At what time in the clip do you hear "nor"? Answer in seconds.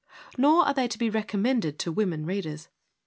0.35-0.65